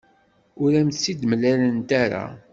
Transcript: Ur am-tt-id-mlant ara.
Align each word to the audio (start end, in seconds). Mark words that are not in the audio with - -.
Ur 0.63 0.71
am-tt-id-mlant 0.79 1.89
ara. 2.03 2.23